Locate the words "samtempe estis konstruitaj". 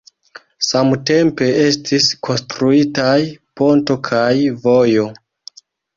0.67-3.15